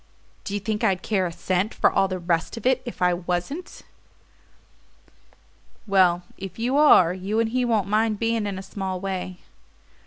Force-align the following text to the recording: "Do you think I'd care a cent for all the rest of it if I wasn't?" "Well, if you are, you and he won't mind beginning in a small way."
"Do 0.45 0.55
you 0.55 0.59
think 0.59 0.83
I'd 0.83 1.03
care 1.03 1.27
a 1.27 1.31
cent 1.31 1.75
for 1.75 1.91
all 1.91 2.07
the 2.07 2.17
rest 2.17 2.57
of 2.57 2.65
it 2.65 2.81
if 2.85 3.03
I 3.03 3.13
wasn't?" 3.13 3.83
"Well, 5.85 6.23
if 6.39 6.57
you 6.57 6.75
are, 6.75 7.13
you 7.13 7.39
and 7.39 7.49
he 7.49 7.63
won't 7.63 7.87
mind 7.87 8.17
beginning 8.17 8.47
in 8.47 8.57
a 8.57 8.63
small 8.63 8.99
way." 8.99 9.41